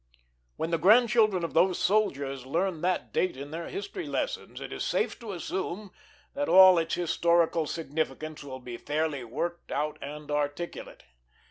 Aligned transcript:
When 0.55 0.71
the 0.71 0.79
grandchildren 0.79 1.43
of 1.43 1.53
those 1.53 1.77
soldiers 1.77 2.43
learn 2.47 2.81
that 2.81 3.13
date 3.13 3.37
in 3.37 3.51
their 3.51 3.67
history 3.69 4.07
lessons 4.07 4.59
it 4.59 4.73
is 4.73 4.83
safe 4.83 5.19
to 5.19 5.31
assume 5.31 5.91
that 6.33 6.49
all 6.49 6.79
its 6.79 6.95
historical 6.95 7.67
significance 7.67 8.43
will 8.43 8.59
be 8.61 8.77
fairly 8.77 9.23
worked 9.23 9.71
out 9.71 9.99
and 10.01 10.31
articulate. 10.31 11.03